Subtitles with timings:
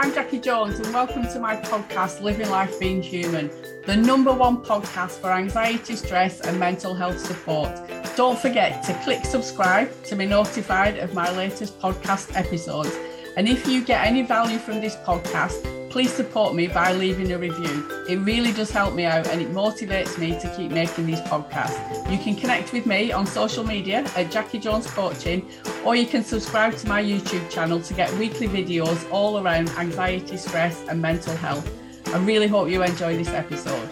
[0.00, 3.50] I'm Jackie Jones, and welcome to my podcast, Living Life Being Human,
[3.84, 7.68] the number one podcast for anxiety, stress, and mental health support.
[8.14, 12.96] Don't forget to click subscribe to be notified of my latest podcast episodes.
[13.36, 17.36] And if you get any value from this podcast, please support me by leaving a
[17.36, 17.84] review.
[18.08, 22.08] It really does help me out and it motivates me to keep making these podcasts.
[22.08, 25.50] You can connect with me on social media at Jackie Jones Coaching,
[25.84, 30.36] or you can subscribe to my YouTube channel to get weekly videos all around anxiety,
[30.36, 31.68] stress, and mental health.
[32.14, 33.90] I really hope you enjoy this episode.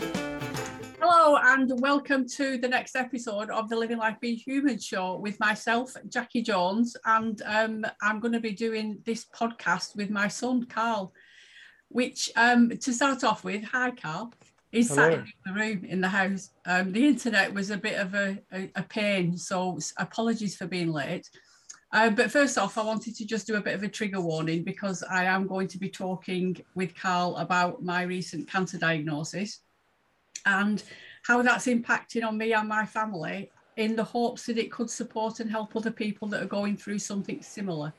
[1.01, 5.41] Hello, and welcome to the next episode of the Living Life Being Human show with
[5.41, 6.97] myself, Jackie Jones.
[7.05, 11.13] And um, I'm going to be doing this podcast with my son, Carl
[11.89, 14.33] which um, to start off with, hi Carl,
[14.73, 16.51] is sat in the room in the house.
[16.67, 20.93] Um, the internet was a bit of a, a, a pain, so apologies for being
[20.93, 21.29] late.
[21.93, 24.65] Uh, but first off, I wanted to just do a bit of a trigger warning
[24.65, 29.61] because I am going to be talking with Carl about my recent cancer diagnosis
[30.45, 30.83] and
[31.23, 35.41] how that's impacting on me and my family in the hopes that it could support
[35.41, 37.93] and help other people that are going through something similar.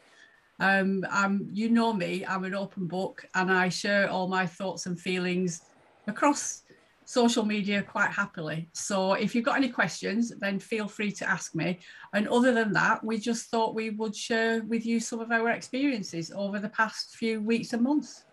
[0.59, 4.87] Um, I'm, you know me, I'm an open book and I share all my thoughts
[4.87, 5.61] and feelings
[6.07, 6.63] across
[7.05, 8.67] social media quite happily.
[8.73, 11.79] So if you've got any questions, then feel free to ask me.
[12.13, 15.49] And other than that, we just thought we would share with you some of our
[15.51, 18.25] experiences over the past few weeks and months.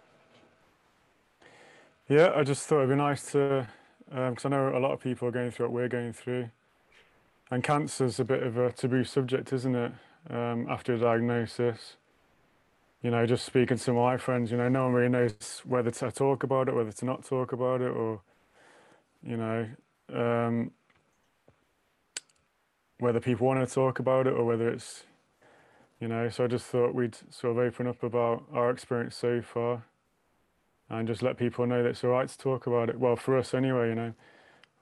[2.09, 3.67] Yeah, I just thought it'd be nice to,
[4.09, 6.51] because um, I know a lot of people are going through what we're going through.
[7.51, 9.93] And cancer's a bit of a taboo subject, isn't it?
[10.31, 11.97] Um, after a diagnosis
[13.05, 16.11] you know, just speaking to my friends, you know, no one really knows whether to
[16.11, 18.23] talk about it, whether to not talk about it, or,
[19.23, 19.69] you know,
[20.11, 20.71] um,
[22.99, 25.05] whether people want to talk about it or whether it's,
[26.01, 29.43] you know, so I just thought we'd sort of open up about our experience so
[29.43, 29.85] far
[30.89, 32.99] and just let people know that it's all right to talk about it.
[32.99, 34.15] Well, for us anyway, you know,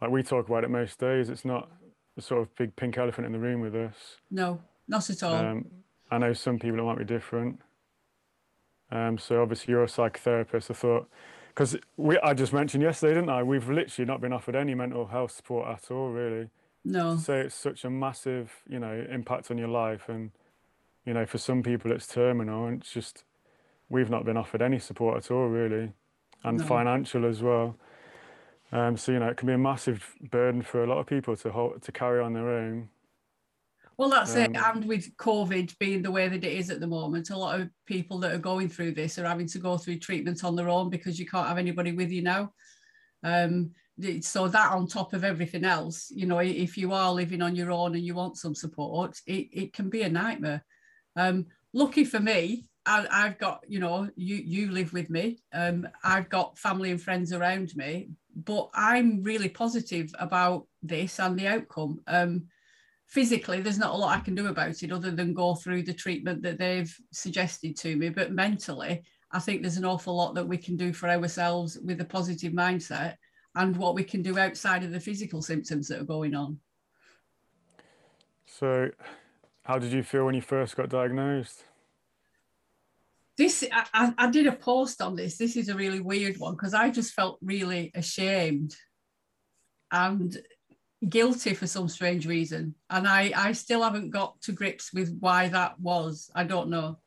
[0.00, 1.28] like we talk about it most days.
[1.28, 1.68] It's not
[2.14, 4.18] the sort of big pink elephant in the room with us.
[4.30, 5.34] No, not at all.
[5.34, 5.66] Um,
[6.08, 7.58] I know some people it might be different.
[8.92, 10.70] Um, so obviously you're a psychotherapist.
[10.70, 11.08] I thought,
[11.48, 13.42] because we I just mentioned yesterday, didn't I?
[13.42, 16.50] We've literally not been offered any mental health support at all, really.
[16.84, 17.16] No.
[17.16, 20.30] So it's such a massive, you know, impact on your life, and
[21.06, 23.24] you know, for some people it's terminal, and it's just
[23.88, 25.92] we've not been offered any support at all, really,
[26.44, 26.64] and no.
[26.64, 27.76] financial as well.
[28.72, 31.34] Um, so you know, it can be a massive burden for a lot of people
[31.36, 32.90] to hold, to carry on their own.
[34.02, 34.56] Well, that's um, it.
[34.56, 37.70] And with COVID being the way that it is at the moment, a lot of
[37.86, 40.90] people that are going through this are having to go through treatment on their own
[40.90, 42.52] because you can't have anybody with you now.
[43.22, 43.70] Um,
[44.20, 47.70] so that on top of everything else, you know, if you are living on your
[47.70, 50.64] own and you want some support, it, it can be a nightmare.
[51.14, 55.38] Um, lucky for me, I, have got, you know, you you live with me.
[55.52, 61.38] Um, I've got family and friends around me, but I'm really positive about this and
[61.38, 62.00] the outcome.
[62.08, 62.48] Um,
[63.12, 65.92] physically there's not a lot i can do about it other than go through the
[65.92, 68.08] treatment that they've suggested to me.
[68.08, 72.00] But mentally i think there's an awful lot that we can do for ourselves with
[72.00, 73.16] a positive mindset
[73.54, 76.58] and what we can do outside of the physical symptoms that are going on.
[78.46, 78.88] So
[79.64, 81.64] how did you feel when you first got diagnosed?
[83.36, 85.36] This I, I did a post on this.
[85.36, 88.74] This is a really weird one because i just felt really ashamed.
[89.90, 90.34] And
[91.08, 92.74] guilty for some strange reason.
[92.90, 96.30] And i i still haven't got to grips with why that was.
[96.34, 96.98] I don't know.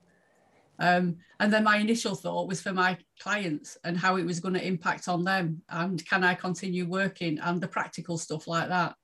[0.78, 4.56] Um, and then my initial thought was for my clients and how it was going
[4.56, 8.96] to impact on them and can i continue working and the practical stuff like that.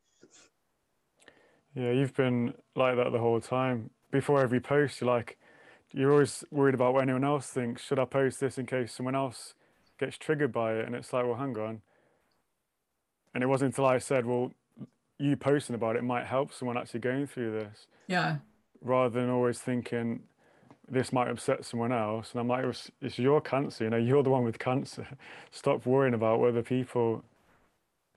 [1.74, 3.90] Yeah you've been like that the whole time.
[4.12, 5.38] Before every post you're like
[5.94, 7.84] you're always worried about what anyone else thinks.
[7.84, 9.54] Should i post this in case someone else
[9.98, 10.86] gets triggered by it?
[10.86, 11.82] And it's like well hang on.
[13.34, 14.52] And it wasn't until i said well
[15.22, 17.88] you posting about it might help someone actually going through this.
[18.08, 18.38] Yeah.
[18.82, 20.22] Rather than always thinking
[20.92, 22.32] this might upset someone else.
[22.32, 25.08] And I'm like, it's, it's your cancer, you know, you're the one with cancer.
[25.52, 27.24] Stop worrying about whether people,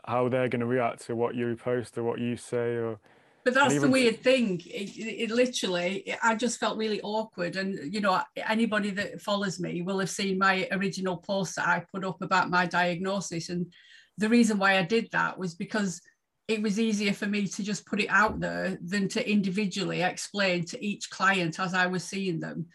[0.06, 2.98] how they're going to react to what you post or what you say or.
[3.44, 4.60] But that's the weird thing.
[4.64, 7.56] It, it, literally, it, I just felt really awkward.
[7.56, 11.84] And, you know, anybody that follows me will have seen my original post that I
[11.92, 13.50] put up about my diagnosis.
[13.50, 13.70] And
[14.16, 16.00] the reason why I did that was because
[16.46, 20.64] it was easier for me to just put it out there than to individually explain
[20.66, 22.66] to each client as I was seeing them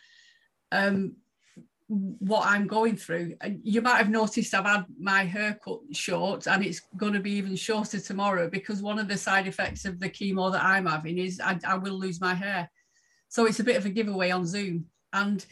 [0.71, 1.16] um,
[1.88, 3.36] what I'm going through.
[3.42, 7.19] And you might have noticed I've had my hair cut short and it's going to
[7.19, 10.88] be even shorter tomorrow because one of the side effects of the chemo that I'm
[10.88, 12.71] having is I, I will lose my hair.
[13.27, 14.86] So it's a bit of a giveaway on Zoom.
[15.13, 15.45] And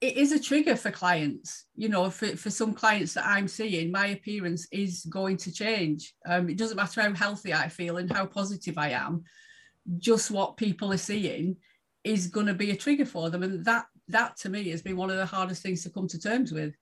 [0.00, 1.66] it is a trigger for clients.
[1.74, 6.14] You know, for, for some clients that I'm seeing, my appearance is going to change.
[6.26, 9.24] Um, it doesn't matter how healthy I feel and how positive I am,
[9.98, 11.56] just what people are seeing
[12.04, 13.42] is going to be a trigger for them.
[13.42, 16.20] And that that to me has been one of the hardest things to come to
[16.20, 16.74] terms with.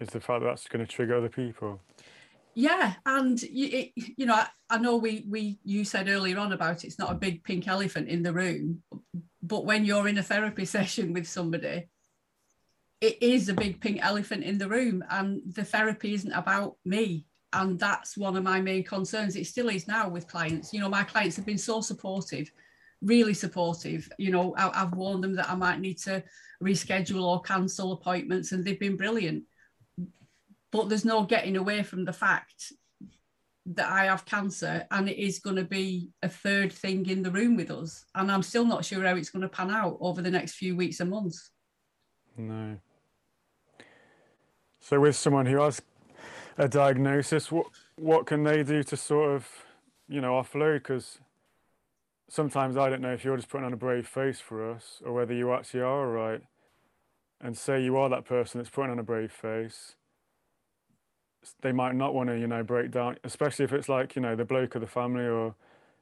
[0.00, 1.80] Is the fact that that's going to trigger other people?
[2.54, 6.52] Yeah, and you, it, you know, I, I know we we you said earlier on
[6.52, 8.82] about it's not a big pink elephant in the room,
[9.44, 11.88] but when you're in a therapy session with somebody,
[13.00, 17.26] it is a big pink elephant in the room, and the therapy isn't about me.
[17.52, 19.36] And that's one of my main concerns.
[19.36, 20.72] It still is now with clients.
[20.72, 22.50] You know, my clients have been so supportive
[23.04, 24.10] really supportive.
[24.18, 26.24] You know, I, have warned them that I might need to
[26.62, 29.44] reschedule or cancel appointments, and they've been brilliant.
[30.72, 32.72] But there's no getting away from the fact
[33.66, 37.30] that I have cancer, and it is going to be a third thing in the
[37.30, 38.04] room with us.
[38.14, 40.76] And I'm still not sure how it's going to pan out over the next few
[40.76, 41.50] weeks and months.
[42.36, 42.76] No.
[44.80, 45.80] So, with someone who has
[46.58, 47.66] a diagnosis, what
[47.96, 49.48] what can they do to sort of,
[50.08, 50.78] you know, offload?
[50.78, 51.18] Because
[52.28, 55.12] sometimes I don't know if you're just putting on a brave face for us or
[55.12, 56.42] whether you actually are all right.
[57.40, 59.96] And say you are that person that's putting on a brave face,
[61.64, 64.36] they might not want to, you know, break down, especially if it's like, you know,
[64.36, 65.54] the bloke of the family or,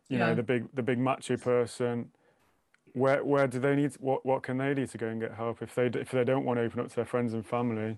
[0.08, 0.26] you yeah.
[0.26, 2.10] know, the big the big macho person.
[2.94, 5.62] Where where do they need what what can they do to go and get help
[5.62, 7.96] if they if they don't want to open up to their friends and family?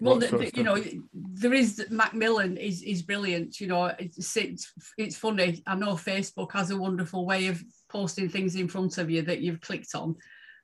[0.00, 0.82] well, the, the, you know,
[1.12, 3.60] there is Macmillan is is brilliant.
[3.60, 5.62] You know, it's, it's it's funny.
[5.66, 9.40] I know Facebook has a wonderful way of posting things in front of you that
[9.40, 10.16] you've clicked on.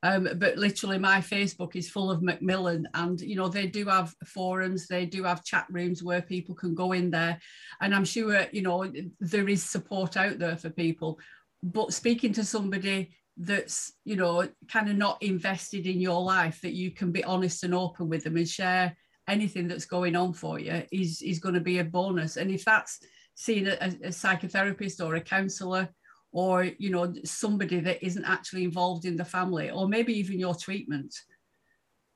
[0.03, 4.15] Um, but literally, my Facebook is full of Macmillan, and you know they do have
[4.25, 7.39] forums, they do have chat rooms where people can go in there,
[7.81, 8.91] and I'm sure you know
[9.21, 11.19] there is support out there for people.
[11.63, 16.75] But speaking to somebody that's you know kind of not invested in your life, that
[16.75, 18.97] you can be honest and open with them and share
[19.29, 22.65] anything that's going on for you is is going to be a bonus and if
[22.65, 22.99] that's
[23.35, 25.89] seeing a, a psychotherapist or a counselor
[26.33, 30.55] or you know somebody that isn't actually involved in the family or maybe even your
[30.55, 31.15] treatment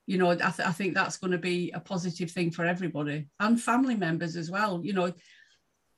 [0.06, 3.28] you know I, th- I think that's going to be a positive thing for everybody
[3.40, 5.12] and family members as well you know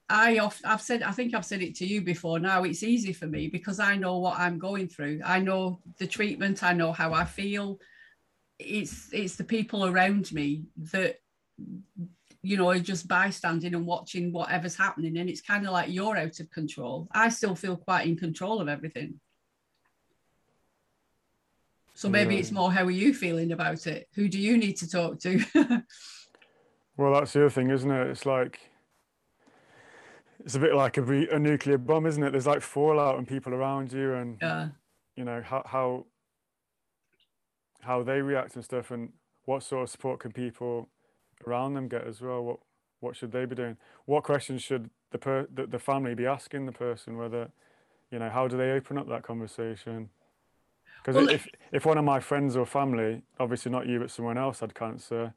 [0.09, 2.63] I I've said, I think I've said it to you before now.
[2.65, 5.21] It's easy for me because I know what I'm going through.
[5.25, 6.63] I know the treatment.
[6.63, 7.79] I know how I feel
[8.59, 11.17] it's it's the people around me that
[12.45, 16.39] you know just bystanding and watching whatever's happening and it's kind of like you're out
[16.41, 17.09] of control.
[17.13, 19.21] I still feel quite in control of everything.
[21.95, 22.41] So maybe yeah.
[22.41, 24.09] it's more how are you feeling about it?
[24.15, 25.41] Who do you need to talk to?
[26.97, 28.07] Well that's the other thing isn't it?
[28.07, 28.61] It's like
[30.45, 31.03] it's a bit like a,
[31.35, 32.31] a nuclear bomb isn't it?
[32.31, 34.69] There's like fallout and people around you and yeah.
[35.17, 36.07] you know how, how
[37.85, 39.11] how they react and stuff, and
[39.45, 40.89] what sort of support can people
[41.47, 42.43] around them get as well?
[42.43, 42.59] What
[43.01, 43.77] what should they be doing?
[44.07, 47.17] What questions should the per the, the family be asking the person?
[47.17, 47.51] Whether
[48.11, 50.11] you know how do they open up that conversation?
[51.03, 54.39] Because well, if if one of my friends or family, obviously not you but someone
[54.39, 55.35] else, had cancer,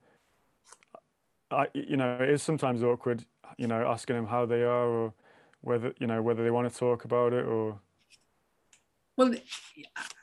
[1.51, 3.25] I you know it is sometimes awkward,
[3.57, 5.13] you know, asking them how they are or
[5.61, 7.79] whether you know whether they want to talk about it or
[9.17, 9.33] well,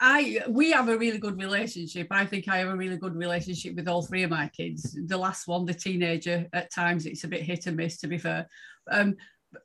[0.01, 2.07] I we have a really good relationship.
[2.13, 4.97] I think I have a really good relationship with all three of my kids.
[5.07, 8.19] The last one, the teenager, at times it's a bit hit and miss, to be
[8.19, 8.49] fair.
[8.91, 9.17] Um,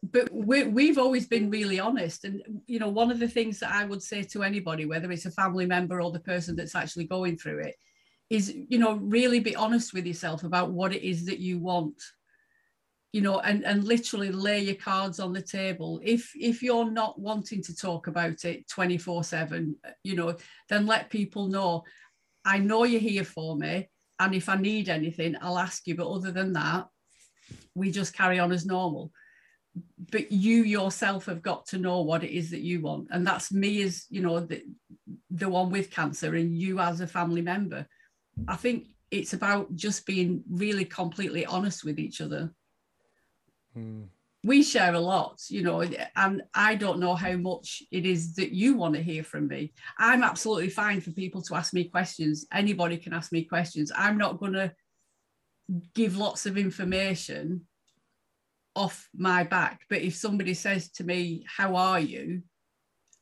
[0.04, 2.26] but we, we've always been really honest.
[2.26, 5.26] And, you know, one of the things that I would say to anybody, whether it's
[5.26, 7.76] a family member or the person that's actually going through it,
[8.30, 12.00] is, you know, really be honest with yourself about what it is that you want
[13.12, 16.00] you know and and literally lay your cards on the table.
[16.04, 20.36] If if you're not wanting to talk about it 24 7 you know
[20.70, 21.84] then let people know
[22.46, 23.90] i know you're here for me
[24.20, 25.96] and if i need anything i'll ask you.
[25.96, 26.88] But other than that
[27.74, 29.12] we just carry on as normal.
[30.12, 33.52] But you yourself have got to know what it is that you want and that's
[33.52, 34.64] me as you know the,
[35.32, 37.88] the one with cancer and you as a family member.
[38.48, 42.54] I think it's about just being really completely honest with each other
[44.44, 45.82] We share a lot, you know,
[46.16, 49.74] and I don't know how much it is that you want to hear from me.
[49.98, 52.46] I'm absolutely fine for people to ask me questions.
[52.54, 53.92] Anybody can ask me questions.
[53.94, 54.74] I'm not going to
[55.94, 57.68] give lots of information
[58.76, 59.82] off my back.
[59.90, 62.44] But if somebody says to me, How are you?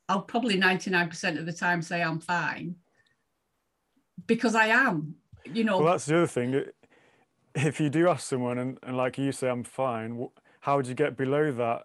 [0.08, 2.76] I'll probably 99% of the time say I'm fine
[4.26, 5.80] because I am, you know.
[5.80, 6.64] Well, that's the other thing
[7.66, 10.28] if you do ask someone and, and like you say, I'm fine,
[10.68, 11.84] how would you get below that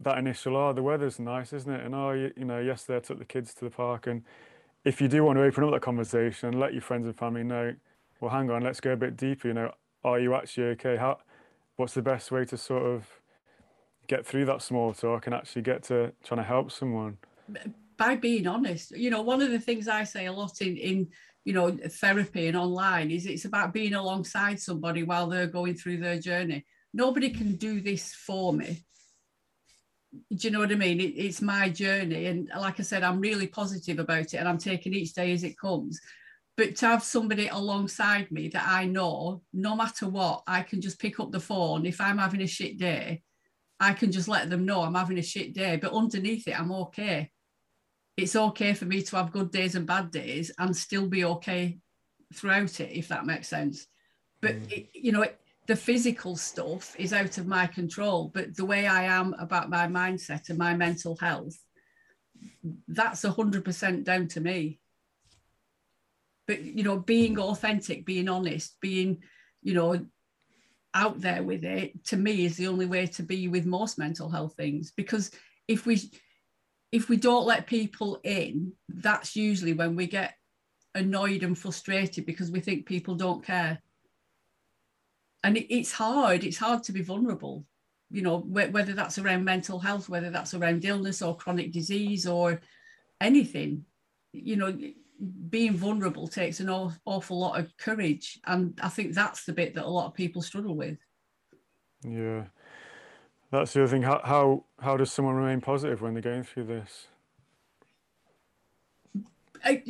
[0.00, 1.86] that initial, oh, the weather's nice, isn't it?
[1.86, 4.22] And oh, you, you know, yesterday I took the kids to the park and
[4.84, 7.42] if you do want to open up that conversation, and let your friends and family
[7.42, 7.74] know.
[8.20, 9.48] Well, hang on, let's go a bit deeper.
[9.48, 9.72] You know,
[10.04, 10.96] are you actually okay?
[10.96, 11.20] How?
[11.76, 13.08] What's the best way to sort of
[14.06, 17.16] get through that small talk and actually get to trying to help someone?
[17.96, 21.08] By being honest, you know, one of the things I say a lot in in
[21.46, 25.96] you know therapy and online is it's about being alongside somebody while they're going through
[25.96, 26.66] their journey.
[26.94, 28.86] Nobody can do this for me
[30.30, 31.00] do you know what I mean?
[31.00, 32.26] It, it's my journey.
[32.26, 35.44] And like I said, I'm really positive about it and I'm taking each day as
[35.44, 36.00] it comes.
[36.56, 41.00] But to have somebody alongside me that I know, no matter what, I can just
[41.00, 41.84] pick up the phone.
[41.84, 43.22] If I'm having a shit day,
[43.80, 45.76] I can just let them know I'm having a shit day.
[45.76, 47.30] But underneath it, I'm okay.
[48.16, 51.78] It's okay for me to have good days and bad days and still be okay
[52.32, 53.86] throughout it, if that makes sense.
[54.40, 54.72] But, mm.
[54.72, 58.86] it, you know, it, the physical stuff is out of my control, but the way
[58.86, 61.56] I am about my mindset and my mental health,
[62.86, 64.80] that's 100% down to me.
[66.46, 67.42] But, you know, being mm.
[67.42, 69.22] authentic, being honest, being,
[69.62, 70.04] you know,
[70.92, 74.28] out there with it, to me is the only way to be with most mental
[74.28, 74.92] health things.
[74.94, 75.30] Because
[75.66, 75.98] if we,
[76.92, 80.34] if we don't let people in, that's usually when we get
[80.94, 83.80] annoyed and frustrated because we think people don't care
[85.44, 87.64] and it, it's hard it's hard to be vulnerable
[88.10, 92.26] you know wh- whether that's around mental health whether that's around illness or chronic disease
[92.26, 92.60] or
[93.20, 93.84] anything.
[94.32, 94.76] You know
[95.48, 99.72] being vulnerable takes an aw- awful lot of courage and i think that's the bit
[99.72, 100.98] that a lot of people struggle with.
[102.02, 102.44] Yeah.
[103.50, 104.02] That's the other thing.
[104.02, 107.06] How how, how does someone remain positive when they're going through this?
[109.64, 109.82] I,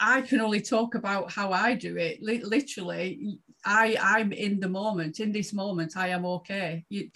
[0.00, 2.18] I can only talk about how I do it.
[2.20, 5.20] L- literally, I I'm in the moment.
[5.20, 6.84] In this moment, I am okay.
[6.88, 7.10] You,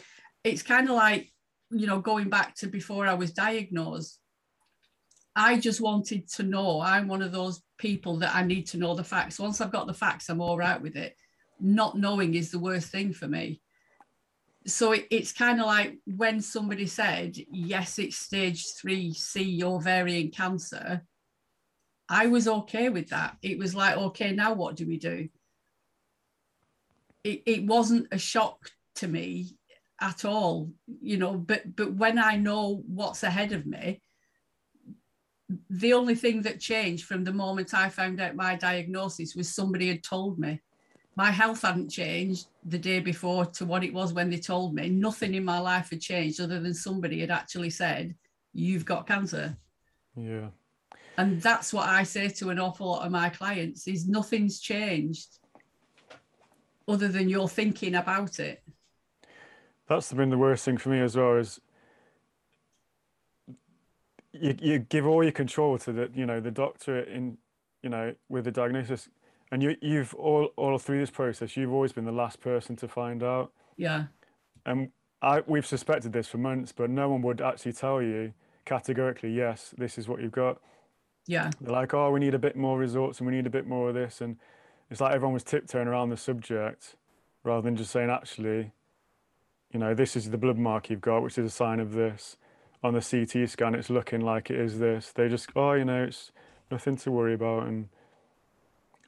[0.45, 1.33] it's kind of like
[1.71, 4.19] you know going back to before I was diagnosed.
[5.37, 6.81] I just wanted to know.
[6.81, 9.38] I'm one of those people that I need to know the facts.
[9.38, 11.17] Once I've got the facts, I'm all right with it.
[11.61, 13.61] Not knowing is the worst thing for me.
[14.67, 21.02] So it, it's kind of like when somebody said, yes, it's stage 3C ovarian cancer
[22.09, 23.37] I was okay with that.
[23.43, 25.28] It was like, okay, now what do we do?
[27.25, 29.57] It, it wasn't a shock to me
[30.01, 30.71] at all,
[31.01, 34.01] you know, but but when I know what's ahead of me,
[35.71, 39.89] the only thing that changed from the moment I found out my diagnosis was somebody
[39.89, 40.61] had told me.
[41.17, 44.89] My health hadn't changed the day before to what it was when they told me.
[44.89, 48.15] Nothing in my life had changed other than somebody had actually said,
[48.53, 49.57] You've got cancer.
[50.17, 50.51] Yeah
[51.19, 55.39] and that's what i say to an awful lot of my clients is nothing's changed
[56.88, 58.62] other than you're thinking about it
[59.88, 61.61] that's been the worst thing for me as well is
[64.33, 67.38] you, you give all your control to the you know the doctor in
[67.83, 69.09] you know with the diagnosis
[69.50, 72.88] and you you've all all through this process you've always been the last person to
[72.88, 74.04] find out yeah
[74.66, 74.90] and
[75.21, 78.33] I, we've suspected this for months but no one would actually tell you
[78.64, 80.61] categorically yes this is what you've got
[81.28, 81.50] yeah.
[81.61, 83.90] They're like, oh, we need a bit more results and we need a bit more
[83.90, 84.23] of this.
[84.23, 84.38] And
[84.90, 86.97] it's like everyone was tiptoeing around the subject
[87.45, 88.73] rather than just saying, actually,
[89.73, 92.37] you know, this is the blood mark you've got, which is a sign of this.
[92.83, 95.12] On the CT scan, it's looking like it is this.
[95.12, 96.30] They just, oh, you know, it's
[96.71, 97.66] nothing to worry about.
[97.66, 97.88] And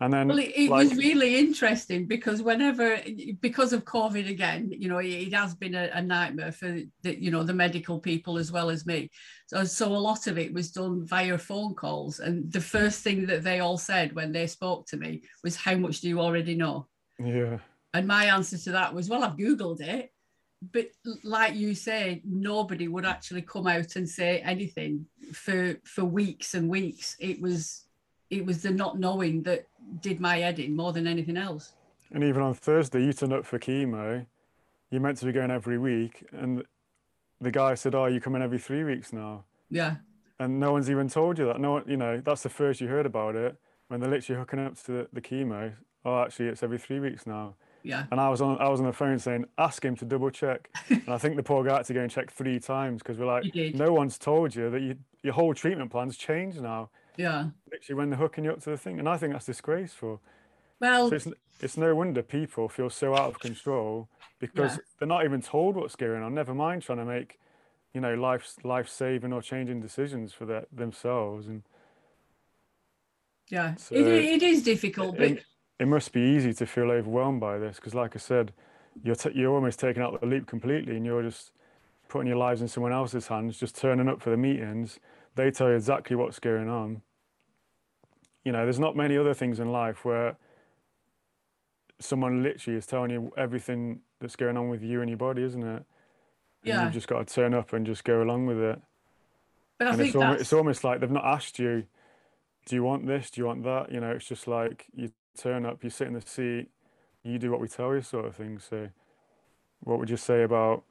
[0.03, 2.99] and then, well, it, it like, was really interesting because whenever,
[3.43, 7.23] because of COVID again, you know, it, it has been a, a, nightmare for the,
[7.23, 9.11] you know, the medical people as well as me.
[9.49, 12.19] So, so a lot of it was done via phone calls.
[12.19, 15.75] And the first thing that they all said when they spoke to me was, "How
[15.75, 16.87] much do you already know?"
[17.19, 17.59] Yeah.
[17.93, 20.13] And my answer to that was, "Well, I've googled it."
[20.73, 20.89] But
[21.25, 26.71] like you say, nobody would actually come out and say anything for for weeks and
[26.71, 27.17] weeks.
[27.21, 27.85] It was
[28.31, 29.67] it was the not knowing that
[30.01, 31.73] did my head in more than anything else.
[32.13, 34.27] And even on Thursday, you turned up for chemo.
[34.91, 36.65] You're meant to be going every week, and
[37.41, 39.97] the guy said, "Oh, you coming every three weeks now." Yeah.
[40.39, 41.61] And no one's even told you that.
[41.61, 43.57] No one, you know, that's the first you heard about it
[43.89, 45.75] when they're literally hooking up to the, the chemo.
[46.05, 47.55] Oh, actually, it's every three weeks now.
[47.83, 48.07] Yeah.
[48.11, 50.71] And I was on I was on the phone saying, ask him to double check.
[50.89, 53.27] and I think the poor guy had to go and check three times because we're
[53.27, 56.91] like, no one's told you that you, your whole treatment plan's changed now.
[57.21, 57.47] Yeah.
[57.71, 58.99] Literally when they're hooking you up to the thing.
[58.99, 60.23] And I think that's disgraceful.
[60.81, 61.29] Well, so it's,
[61.61, 64.09] it's no wonder people feel so out of control
[64.39, 64.83] because yeah.
[64.99, 67.39] they're not even told what's going on, never mind trying to make,
[67.93, 71.47] you know, life life saving or changing decisions for their, themselves.
[71.47, 71.63] And
[73.51, 75.21] yeah, so it, it is difficult.
[75.21, 75.45] It, but...
[75.79, 78.55] it must be easy to feel overwhelmed by this because, like I said,
[79.05, 81.53] you're, t- you're almost taking out the leap completely and you're just
[82.09, 84.99] putting your lives in someone else's hands, just turning up for the meetings.
[85.35, 87.03] They tell you exactly what's going on
[88.45, 90.37] you know, there's not many other things in life where
[91.99, 95.63] someone literally is telling you everything that's going on with you and your body, isn't
[95.63, 95.67] it?
[95.67, 95.85] And
[96.65, 96.85] Yeah.
[96.85, 98.81] You've just got to turn up and just go along with it.
[99.79, 101.85] But I and think it's almost, it's almost like they've not asked you,
[102.67, 103.31] do you want this?
[103.31, 103.91] Do you want that?
[103.93, 106.69] You know, it's just like you turn up, you sit in the seat,
[107.23, 108.59] you do what we tell you, sort of thing.
[108.59, 108.91] So,
[109.81, 110.85] what would you say about?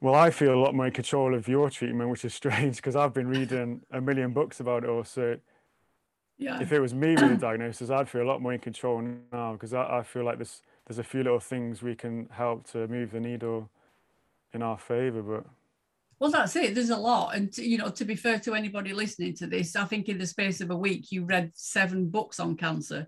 [0.00, 2.96] Well, I feel a lot more in control of your treatment, which is strange because
[2.96, 4.90] I've been reading a million books about it.
[4.90, 5.40] Also,
[6.40, 6.60] yeah.
[6.60, 9.52] if it was me with the diagnosis, I'd feel a lot more in control now
[9.52, 12.88] because I, I feel like there's there's a few little things we can help to
[12.88, 13.70] move the needle
[14.52, 15.22] in our favour.
[15.22, 15.44] But
[16.18, 16.74] Well, that's it.
[16.74, 17.36] There's a lot.
[17.36, 20.18] And, to, you know, to be fair to anybody listening to this, I think in
[20.18, 23.06] the space of a week, you read seven books on cancer.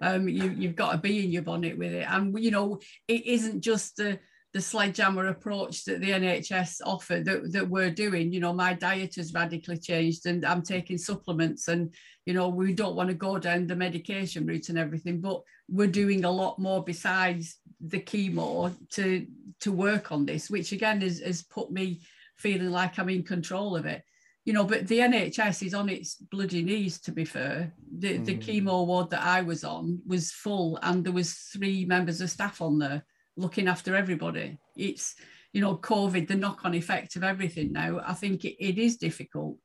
[0.00, 2.06] Um, you, you've got to be in your bonnet with it.
[2.08, 2.78] And, you know,
[3.08, 4.20] it isn't just the,
[4.56, 8.32] the sledgehammer approach that the NHS offer that, that we're doing.
[8.32, 11.94] You know, my diet has radically changed and I'm taking supplements and,
[12.24, 15.88] you know, we don't want to go down the medication route and everything, but we're
[15.88, 19.26] doing a lot more besides the chemo to
[19.60, 22.00] to work on this, which again has, has put me
[22.38, 24.02] feeling like I'm in control of it.
[24.46, 27.74] You know, but the NHS is on its bloody knees, to be fair.
[27.98, 28.42] The, the Mm.
[28.42, 32.62] chemo ward that I was on was full and there was three members of staff
[32.62, 33.04] on there
[33.36, 34.58] looking after everybody.
[34.76, 35.14] It's,
[35.52, 39.58] you know, COVID, the knock-on effect of everything now, I think it, it is difficult.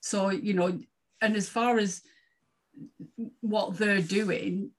[0.00, 0.78] So, you know,
[1.20, 2.02] and as far as
[3.40, 4.70] what they're doing,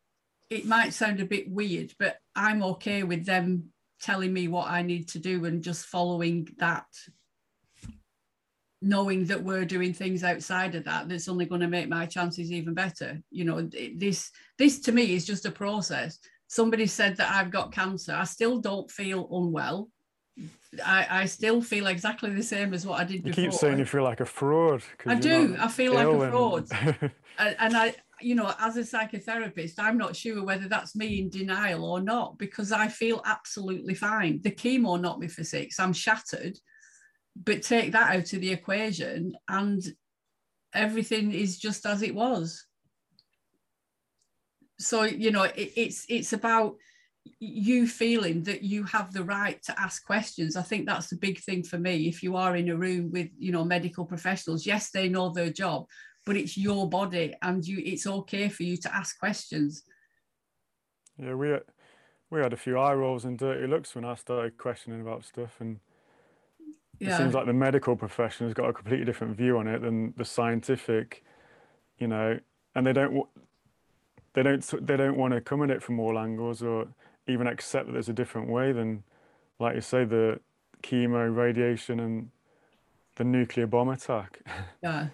[0.50, 3.72] it might sound a bit weird, but I'm okay with them
[4.02, 6.88] telling me what I need to do and just following that,
[8.82, 12.52] knowing that we're doing things outside of that that's only going to make my chances
[12.52, 13.22] even better.
[13.30, 16.20] You know, this this to me is just a process.
[16.52, 18.14] Somebody said that I've got cancer.
[18.14, 19.90] I still don't feel unwell.
[20.86, 23.44] I, I still feel exactly the same as what I did you before.
[23.46, 24.84] keep saying you feel like a fraud.
[25.06, 25.56] I do.
[25.58, 26.68] I feel like a fraud.
[27.40, 31.30] and, and I, you know, as a psychotherapist, I'm not sure whether that's me in
[31.30, 34.42] denial or not because I feel absolutely fine.
[34.44, 35.80] The chemo knocked me for six.
[35.80, 36.60] I'm shattered,
[37.42, 39.82] but take that out of the equation, and
[40.74, 42.66] everything is just as it was.
[44.82, 46.76] So you know, it, it's it's about
[47.40, 50.56] you feeling that you have the right to ask questions.
[50.56, 52.08] I think that's the big thing for me.
[52.08, 55.52] If you are in a room with you know medical professionals yes they know their
[55.52, 55.86] job
[56.26, 59.84] but it's your body and you it's okay for you to ask questions.
[61.18, 61.64] Yeah, we had,
[62.30, 65.58] we had a few eye rolls and dirty looks when I started questioning about stuff,
[65.60, 65.80] and
[67.00, 67.18] it yeah.
[67.18, 70.26] seems like the medical profession has got a completely different view on it than the
[70.26, 71.24] scientific,
[71.98, 72.40] you know,
[72.76, 73.28] and they don't
[74.34, 76.88] they don't they don't want to come at it from all angles or
[77.28, 79.04] even accept that there's a different way than,
[79.60, 80.40] like you say, the
[80.84, 82.30] chemo, radiation, and
[83.16, 84.40] the nuclear bomb attack.
[84.84, 85.08] yeah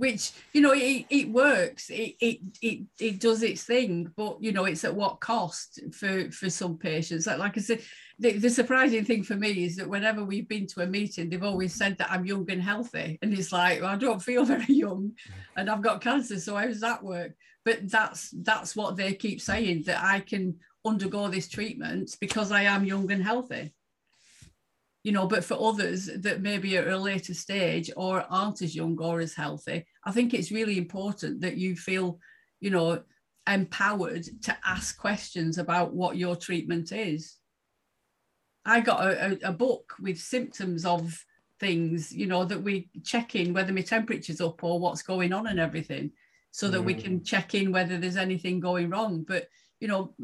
[0.00, 4.50] which you know it, it works it, it it it does its thing but you
[4.50, 7.26] know it's at what cost for for some patients.
[7.26, 7.82] Like, like i said
[8.18, 11.42] the, the surprising thing for me is that whenever we've been to a meeting they've
[11.42, 13.18] always said that i'm young and healthy.
[13.20, 15.12] And it's like well, i don't feel very young
[15.56, 17.32] and i've got cancer so how does that work?
[17.62, 22.62] But that's that's what they keep saying that i can undergo this treatment because i
[22.62, 23.74] am young and healthy
[25.02, 28.76] you know, but for others that maybe are at a later stage or aren't as
[28.76, 32.18] young or as healthy, I think it's really important that you feel,
[32.60, 33.02] you know,
[33.48, 37.36] empowered to ask questions about what your treatment is.
[38.66, 41.24] I got a, a, book with symptoms of
[41.58, 45.46] things, you know, that we check in whether my temperature's up or what's going on
[45.46, 46.12] and everything,
[46.50, 47.02] so that we Mm.
[47.02, 49.24] can check in whether there's anything going wrong.
[49.26, 49.48] But,
[49.80, 50.14] you know,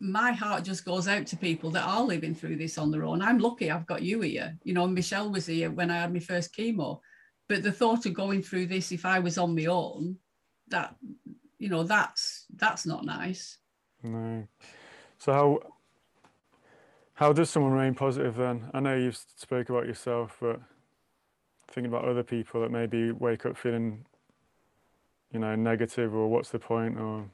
[0.00, 3.22] my heart just goes out to people that are living through this on their own.
[3.22, 4.56] I'm lucky I've got you here.
[4.62, 7.00] You know, Michelle was here when I had my first chemo.
[7.48, 10.16] But the thought of going through this if I was on my own,
[10.68, 10.96] that
[11.58, 13.58] you know, that's that's not nice.
[14.02, 14.46] No.
[15.18, 15.58] So how
[17.14, 18.68] how does someone remain positive then?
[18.74, 20.60] I know you've spoke about yourself, but
[21.68, 24.04] thinking about other people that maybe wake up feeling,
[25.32, 27.30] you know, negative or what's the point or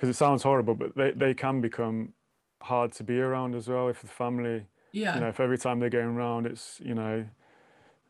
[0.00, 2.14] because it sounds horrible, but they, they can become
[2.62, 5.14] hard to be around as well if the family, Yeah.
[5.14, 7.26] you know, if every time they're going around it's, you know,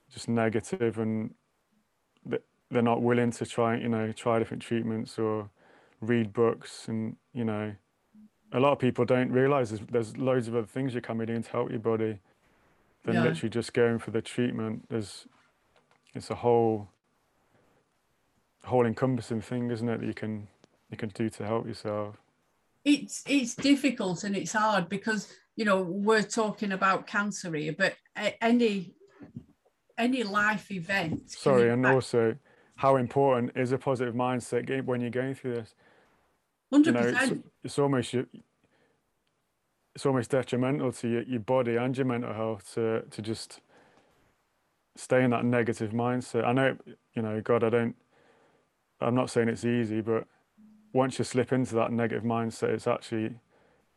[0.08, 1.34] just negative and
[2.28, 5.50] th- they're not willing to try, you know, try different treatments or
[6.00, 7.74] read books and, you know,
[8.52, 11.26] a lot of people don't realize there's, there's loads of other things you can be
[11.26, 12.20] doing to help your body
[13.02, 13.24] than Yeah.
[13.24, 14.88] literally just going for the treatment.
[14.88, 15.26] There's,
[16.14, 16.88] it's a whole,
[18.64, 20.00] whole encompassing thing, isn't it?
[20.00, 20.46] That you can,
[20.90, 22.16] you can do to help yourself.
[22.84, 27.94] it's it's difficult and it's hard because you know we're talking about cancer here but
[28.40, 28.94] any
[29.98, 32.36] any life event Sorry, and also,
[32.76, 35.74] how important is a positive mindset when you're going through this.
[36.72, 36.86] 100%.
[36.86, 37.32] You know, it's,
[37.64, 38.14] it's almost
[39.94, 43.60] it's almost detrimental to your, your body and your mental health to to just
[44.96, 46.46] stay in that negative mindset.
[46.46, 46.76] I know,
[47.14, 47.96] you know, God, I don't.
[49.00, 50.26] I'm not saying it's easy, but
[50.92, 53.34] once you slip into that negative mindset, it's actually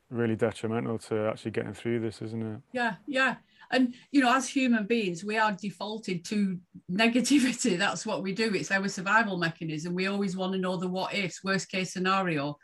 [0.10, 2.62] really detrimental to actually getting through this, isn't it?
[2.72, 3.36] Yeah, yeah.
[3.72, 6.60] And you know, as human beings, we are defaulted to
[6.92, 7.78] negativity.
[7.78, 8.54] That's what we do.
[8.54, 9.96] It's our survival mechanism.
[9.96, 12.58] We always want to know the what ifs, worst case scenario,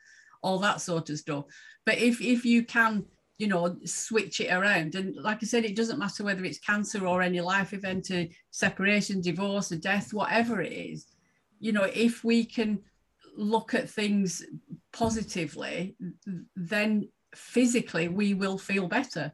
[0.43, 1.45] all that sort of stuff.
[1.85, 3.05] But if if you can,
[3.39, 7.07] you know, switch it around, and like I said, it doesn't matter whether it's cancer
[7.07, 11.07] or any life event, a separation, divorce, a death, whatever it is.
[11.59, 12.79] You know, if we can
[13.35, 14.43] look at things
[14.93, 15.95] positively,
[16.55, 19.33] then physically we will feel better.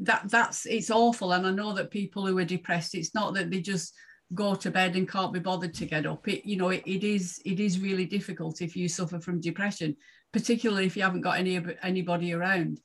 [0.00, 1.32] That that's it's awful.
[1.32, 3.94] And i know that people who are depressed it's not that they just
[4.34, 6.26] go to bed and can't be bothered to get up.
[6.26, 9.96] It you know it, it is it is really difficult if you suffer from depression
[10.34, 12.80] particularly if you haven't got any anybody around.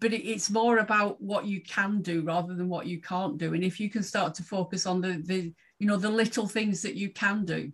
[0.00, 3.52] But it, it's more about what you can do rather than what you can't do.
[3.52, 6.80] And if you can start to focus on the the you know the little things
[6.82, 7.70] that you can do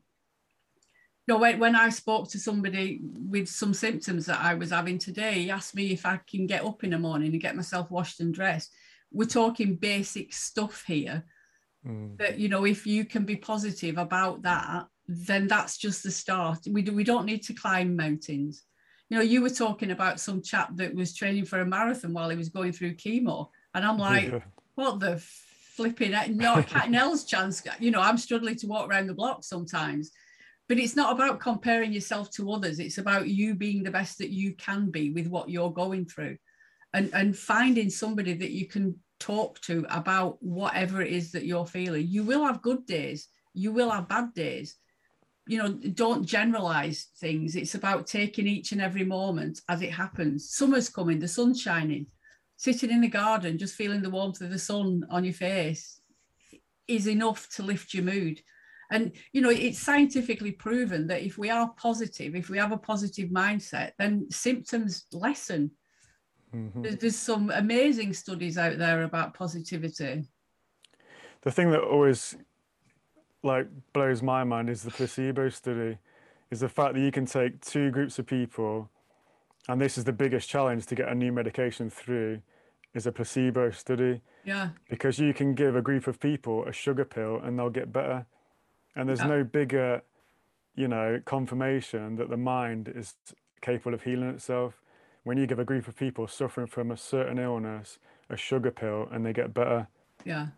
[1.28, 5.34] know, when, when I spoke to somebody with some symptoms that I was having today,
[5.42, 8.20] he asked me if I can get up in the morning and get myself washed
[8.20, 8.72] and dressed.
[9.12, 11.24] We're talking basic stuff here.
[11.86, 12.18] Mm.
[12.18, 16.58] That you know, if you can be positive about that, then that's just the start.
[16.68, 18.64] We do, we don't need to climb mountains.
[19.08, 22.28] You know, you were talking about some chap that was training for a marathon while
[22.28, 24.40] he was going through chemo, and I'm like, yeah.
[24.74, 25.18] what the
[25.74, 26.12] flipping?
[26.36, 27.62] No, cat and chance.
[27.80, 30.12] You know, I'm struggling to walk around the block sometimes
[30.70, 32.78] but it's not about comparing yourself to others.
[32.78, 36.36] It's about you being the best that you can be with what you're going through.
[36.94, 41.66] And and finding somebody that you can talk to about whatever it is that you're
[41.66, 42.06] feeling.
[42.06, 43.26] You will have good days.
[43.52, 44.76] You will have bad days.
[45.48, 47.56] You know don't generalize things.
[47.56, 50.50] It's about taking each and every moment as it happens.
[50.50, 52.06] Summer's coming the sun's shining.
[52.58, 56.00] Sitting in the garden just feeling the warmth of the sun on your face
[56.86, 58.40] is enough to lift your mood
[58.90, 62.78] and, you know, it's scientifically proven that if we are positive, if we have a
[62.78, 65.70] positive mindset, then symptoms lessen.
[66.54, 66.82] Mm-hmm.
[66.82, 70.24] There's, there's some amazing studies out there about positivity.
[71.42, 72.36] The thing that always
[73.42, 75.96] like blows my mind is the placebo study
[76.50, 78.90] is the fact that you can take two groups of people
[79.68, 82.40] and this is the biggest challenge to get a new medication through
[82.92, 87.04] is a placebo study yeah because you can give a group of people a sugar
[87.04, 88.26] pill and they'll get better
[88.96, 89.26] and there's yeah.
[89.26, 90.02] no bigger
[90.74, 93.14] you know confirmation that the mind is
[93.60, 94.80] capable of healing itself.
[95.22, 97.98] When you give a group of people suffering from a certain illness
[98.30, 99.88] a sugar pill and they get better.
[100.24, 100.48] Yeah.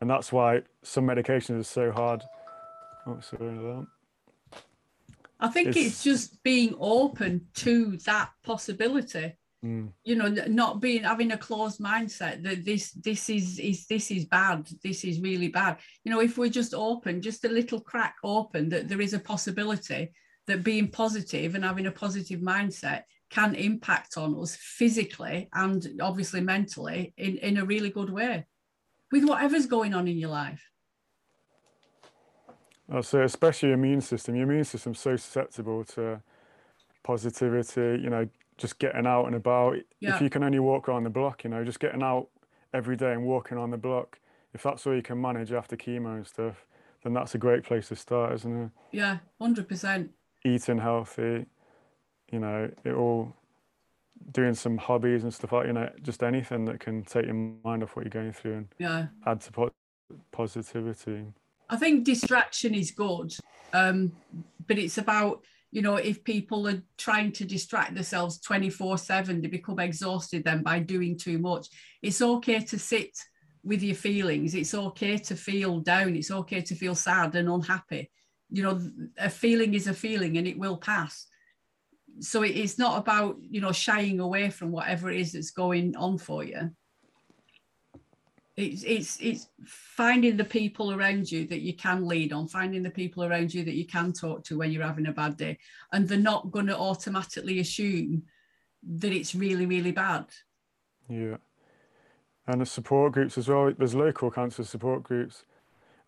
[0.00, 2.22] And that's why some medications are so hard.
[3.06, 3.86] Oh sorry that.
[5.40, 9.34] I think it's, it's, just being open to that possibility.
[9.64, 9.92] Mm.
[10.04, 14.26] You know, not being having a closed mindset that this this is is this is
[14.26, 14.68] bad.
[14.82, 15.78] This is really bad.
[16.04, 19.18] You know, if we're just open, just a little crack open, that there is a
[19.18, 20.12] possibility
[20.46, 26.42] that being positive and having a positive mindset can impact on us physically and obviously
[26.42, 28.46] mentally in, in a really good way
[29.10, 30.62] with whatever's going on in your life.
[32.92, 34.34] I'll say, especially your immune system.
[34.34, 36.20] Your immune system's so susceptible to
[37.04, 39.76] positivity, you know, just getting out and about.
[40.00, 40.16] Yeah.
[40.16, 42.28] If you can only walk around the block, you know, just getting out
[42.72, 44.18] every day and walking on the block.
[44.52, 46.66] If that's all you can manage after chemo and stuff,
[47.02, 48.70] then that's a great place to start, isn't it?
[48.92, 50.10] Yeah, hundred percent.
[50.44, 51.46] Eating healthy,
[52.30, 53.34] you know, it all
[54.32, 57.82] doing some hobbies and stuff like you know, just anything that can take your mind
[57.82, 59.72] off what you're going through and yeah, add to po-
[60.32, 61.24] positivity.
[61.68, 63.34] I think distraction is good,
[63.72, 64.12] um,
[64.66, 65.42] but it's about
[65.74, 70.62] you know, if people are trying to distract themselves 24 7, they become exhausted then
[70.62, 71.66] by doing too much.
[72.00, 73.10] It's okay to sit
[73.64, 74.54] with your feelings.
[74.54, 76.14] It's okay to feel down.
[76.14, 78.08] It's okay to feel sad and unhappy.
[78.50, 78.80] You know,
[79.18, 81.26] a feeling is a feeling and it will pass.
[82.20, 86.18] So it's not about, you know, shying away from whatever it is that's going on
[86.18, 86.70] for you
[88.56, 92.90] it's it's it's finding the people around you that you can lead on finding the
[92.90, 95.58] people around you that you can talk to when you're having a bad day.
[95.92, 98.22] And they're not going to automatically assume
[98.84, 100.26] that it's really really bad.
[101.08, 101.36] Yeah.
[102.46, 103.72] And the support groups as well.
[103.76, 105.44] There's local cancer support groups.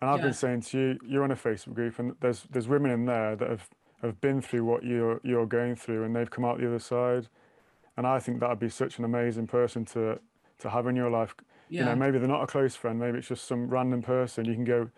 [0.01, 0.25] And i've yeah.
[0.27, 3.35] been saying to you you're on a facebook group and there's there's women in there
[3.35, 3.69] that have
[4.03, 7.29] have been through what you're you're going through and they've come out the other side.
[7.97, 10.21] And i think that would be such an amazing person to
[10.59, 11.35] to have in your life
[11.69, 11.81] yeah.
[11.81, 14.55] You know, maybe they're not a close friend, maybe it's just some random person you
[14.55, 14.91] can go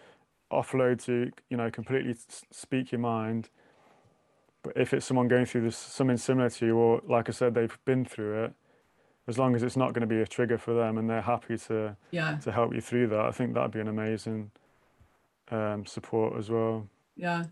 [0.51, 2.17] offload to you know completely
[2.51, 3.51] speak your mind.
[4.63, 7.55] But if it's someone going through this something similar to you, or like I said,
[7.55, 8.53] they've been through it,
[9.27, 11.57] as long as it's not going to be a trigger for them and they're happy
[11.59, 14.51] to yeah to help you through that, I think that'd be an amazing
[15.51, 16.89] um, support as well.
[17.17, 17.45] Yeah.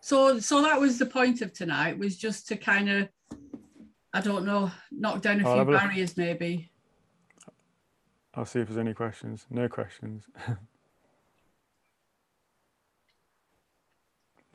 [0.00, 3.08] So so that was the point of tonight was just to kind of
[4.12, 6.69] I don't know knock down a I'll few have a- barriers maybe.
[8.34, 9.44] I'll see if there's any questions.
[9.50, 10.22] No questions.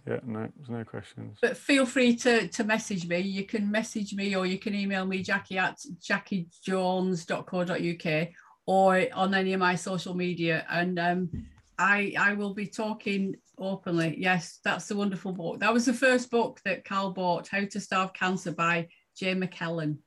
[0.08, 1.38] yeah, no, there's no questions.
[1.42, 3.20] But feel free to to message me.
[3.20, 8.28] You can message me or you can email me Jackie at jackiejones.co.uk
[8.68, 11.30] or on any of my social media and um
[11.78, 14.16] I I will be talking openly.
[14.18, 15.60] Yes, that's the wonderful book.
[15.60, 19.98] That was the first book that Carl bought, How to Starve Cancer by Jane McLelland.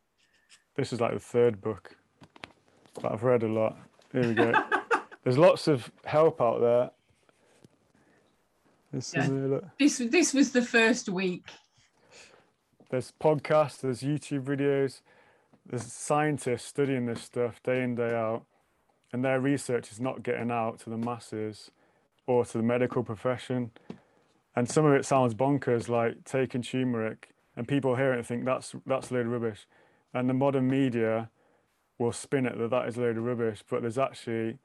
[0.77, 1.97] This is like the third book,
[3.05, 3.77] I've read a lot.
[4.13, 4.53] Here we go.
[5.25, 6.91] there's lots of help out there.
[8.93, 9.29] This Yeah.
[9.31, 9.63] is.
[9.79, 11.47] This this was the first week.
[12.91, 15.03] There's podcasts, there's YouTube videos,
[15.67, 18.45] there's scientists studying this stuff day in, day out,
[19.13, 21.71] and their research is not getting out to the masses
[22.27, 23.73] or to the medical profession.
[24.57, 28.45] And some of it sounds bonkers, like taking turmeric, and people hear it and think
[28.47, 29.67] that's that's a load of rubbish.
[30.15, 31.29] And the modern media
[31.99, 34.59] will spin it that that is a load of rubbish, but there's actually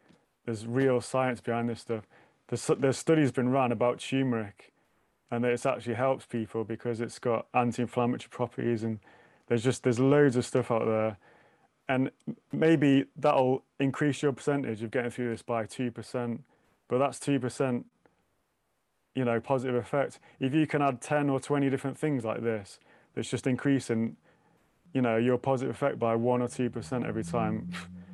[0.45, 2.03] there's real science behind this stuff.
[2.47, 4.73] There's, there's studies been run about turmeric
[5.31, 8.99] and that it actually helps people because it's got anti-inflammatory properties and
[9.47, 11.17] there's just there's loads of stuff out there
[11.89, 12.11] and
[12.51, 16.39] maybe that'll increase your percentage of getting through this by 2%
[16.87, 17.83] but that's 2%
[19.15, 22.79] you know positive effect if you can add 10 or 20 different things like this
[23.15, 24.15] that's just increasing
[24.93, 27.69] you know your positive effect by 1 or 2% every time.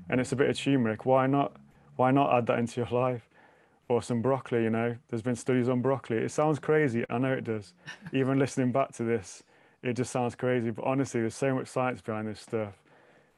[0.09, 1.05] And it's a bit of turmeric.
[1.05, 1.55] Why not
[1.95, 3.29] why not add that into your life?
[3.89, 6.17] Or some broccoli you know there's been studies on broccoli.
[6.17, 7.05] It sounds crazy.
[7.09, 7.73] I know it does.
[8.13, 9.43] Even listening back to this
[9.83, 10.71] it just sounds crazy.
[10.71, 12.73] But honestly there's so much science behind this stuff.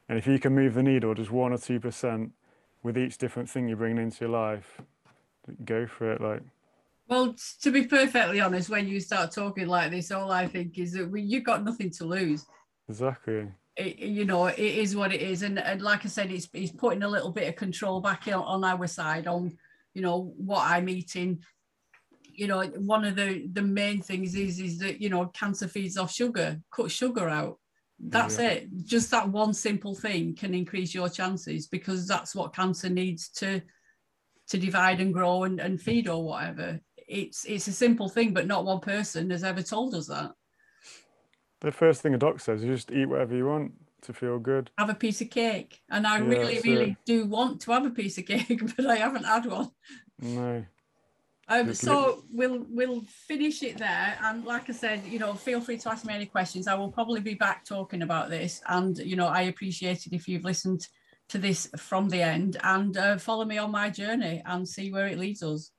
[0.08, 2.30] And if you can move the needle just 1 or 2%
[2.82, 4.80] with each different thing you bring into your life
[5.64, 6.42] go for it like.
[7.08, 10.92] Well, to be perfectly honest, when you start talking like this, all I think is
[10.92, 12.46] that you've got nothing to lose.
[12.88, 16.48] Exactly It, you know, it is what it is, and, and like I said, it's
[16.52, 19.56] it's putting a little bit of control back on, on our side on,
[19.94, 21.42] you know, what I'm eating.
[22.34, 25.96] You know, one of the the main things is is that you know cancer feeds
[25.96, 26.60] off sugar.
[26.70, 27.58] Cut sugar out.
[27.98, 28.48] That's Yeah.
[28.50, 28.68] it.
[28.84, 33.62] Just that one simple thing can increase your chances because that's what cancer needs to
[34.48, 36.80] to divide and grow and, and feed or whatever.
[37.08, 40.32] It's it's a simple thing, but not one person has ever told us that.
[41.62, 43.72] The first thing a doc says is just eat whatever you want
[44.02, 45.80] to feel good Have a piece of cake.
[45.88, 46.96] And I Yeah, really, really it.
[47.04, 49.70] do want to have a piece of cake, but I haven't had one.
[50.18, 50.64] no
[51.48, 54.18] Um, so we'll we'll finish it there.
[54.22, 56.66] And like I said, you know, feel free to ask me any questions.
[56.66, 58.60] I will probably be back talking about this.
[58.68, 60.86] And you know, I appreciate it if you've listened
[61.28, 65.06] to this from the end and uh, follow me on my journey and see where
[65.06, 65.70] it leads us.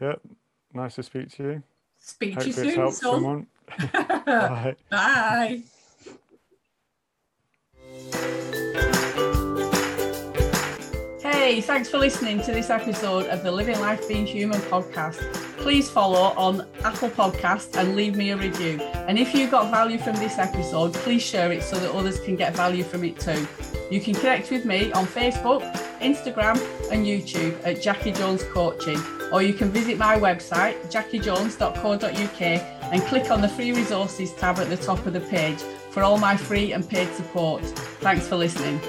[0.00, 0.20] yep
[0.74, 1.62] nice to speak to you
[2.02, 2.92] Speak to you soon.
[2.92, 3.46] someone
[3.92, 4.76] Bye.
[4.90, 5.62] Bye.
[11.20, 15.16] Hey, thanks for listening to this episode of the Living Life Being Human podcast.
[15.56, 18.80] Please follow on Apple Podcasts and leave me a review.
[19.08, 22.36] And if you got value from this episode, please share it so that others can
[22.36, 23.46] get value from it too.
[23.90, 25.62] You can connect with me on Facebook,
[25.98, 26.56] Instagram,
[26.92, 29.00] and YouTube at Jackie Jones Coaching,
[29.32, 34.68] or you can visit my website, jackiejones.co.uk, and click on the free resources tab at
[34.68, 35.58] the top of the page
[35.90, 37.62] for all my free and paid support.
[38.00, 38.80] Thanks for listening.